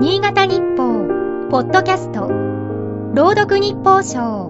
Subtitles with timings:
[0.00, 1.08] 新潟日報、
[1.50, 2.28] ポッドキャスト、
[3.14, 4.48] 朗読日報賞。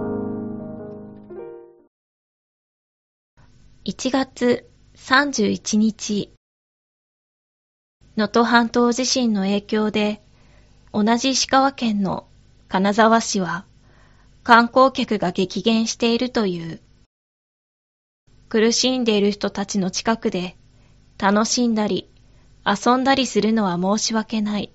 [3.86, 6.34] 1月31日、
[8.18, 10.20] 能登半島地震の影響で、
[10.92, 12.28] 同じ石川県の
[12.68, 13.64] 金沢市は、
[14.42, 16.82] 観光客が激減しているという。
[18.50, 20.58] 苦しんでいる人たちの近くで、
[21.16, 22.10] 楽しんだり、
[22.66, 24.74] 遊んだりするのは申し訳ない。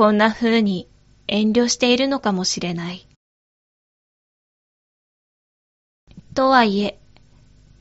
[0.00, 0.88] こんな風に
[1.26, 3.06] 遠慮しているのかもしれない。
[6.34, 6.98] とはいえ、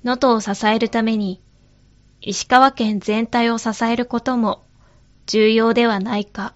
[0.04, 1.40] 能登を支えるために、
[2.20, 4.66] 石川県全体を支えることも
[5.28, 6.54] 重要ではないか。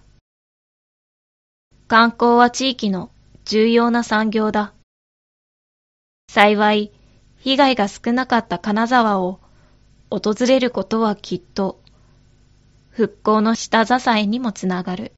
[1.88, 3.10] 観光は地域の
[3.46, 4.74] 重要な産業だ。
[6.28, 6.92] 幸い、
[7.38, 9.40] 被害が少なかった金沢を
[10.10, 11.80] 訪れることはきっと、
[12.90, 15.14] 復興の下支えにもつながる。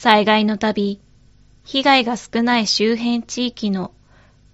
[0.00, 1.00] 災害のたび、
[1.64, 3.92] 被害が少ない周辺地域の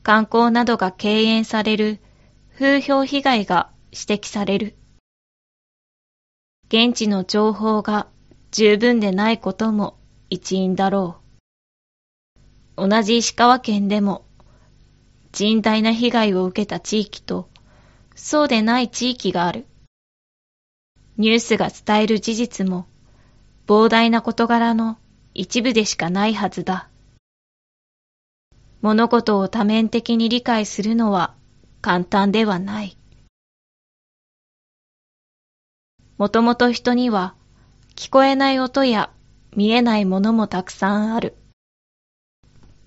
[0.03, 2.01] 観光などが敬遠される
[2.55, 4.75] 風評被害が指摘される。
[6.69, 8.09] 現地の情報が
[8.53, 9.99] 十分でないことも
[10.31, 11.19] 一因だろ
[12.79, 12.89] う。
[12.89, 14.25] 同じ石川県でも
[15.33, 17.51] 甚大な被害を受けた地域と
[18.15, 19.67] そうでない地域がある。
[21.19, 22.87] ニュースが伝える事実も
[23.67, 24.97] 膨大な事柄の
[25.35, 26.89] 一部でしかないはずだ。
[28.81, 31.35] 物事を多面的に理解するのは
[31.81, 32.97] 簡単ではない。
[36.19, 37.35] もともと人には
[37.97, 39.11] 聞こえない音や
[39.57, 41.35] 見えないものもたくさんある。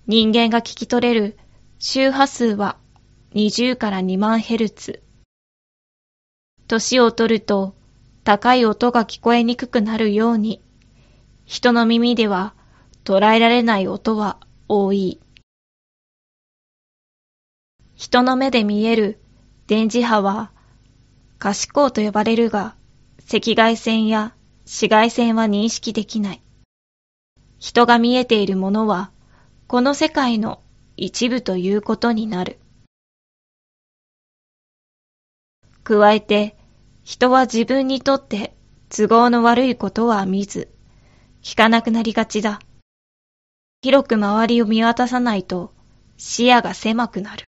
[0.05, 1.37] 人間が聞き取れる
[1.79, 2.77] 周波数は
[3.33, 5.03] 20から2万ヘルツ。
[6.67, 7.75] 年を取ると
[8.23, 10.61] 高い音が聞こえにくくなるように、
[11.47, 12.53] 人の耳では
[13.05, 15.21] 捉えられない音は多い。
[17.95, 19.17] 人の目で見える
[19.65, 20.51] 電磁波は
[21.39, 22.75] 可視光と呼ばれるが、
[23.33, 26.41] 赤外線や紫外線は認識できない。
[27.59, 29.09] 人が見えているものは、
[29.67, 30.61] この世界の
[30.97, 32.59] 一部ということになる。
[35.85, 36.57] 加えて、
[37.05, 38.53] 人は自分にとって
[38.89, 40.73] 都合の悪いことは見ず、
[41.47, 42.59] 聞かなくなりがちだ。
[43.81, 45.73] 広く周りを見渡さないと
[46.17, 47.45] 視野が狭くなる。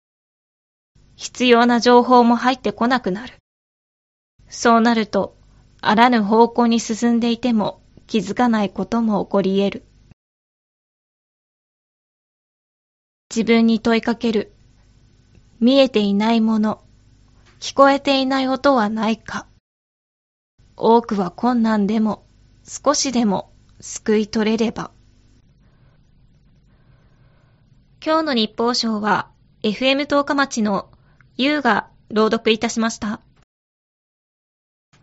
[1.16, 3.34] 必要な情報も入ってこなくなる。
[4.48, 5.36] そうなると、
[5.80, 9.84] あらぬ方向に進んでいても気づかないことも起こり得る。
[13.34, 14.52] 自分に問いかける。
[15.58, 16.84] 見えていないもの、
[17.58, 19.48] 聞こえていない音はないか。
[20.76, 22.24] 多くは困難でも、
[22.62, 24.90] 少しでも救い取れれば。
[28.04, 29.28] 今日の日報賞は、
[29.62, 30.88] FM 十日町の
[31.36, 33.20] 優が朗読いたしました。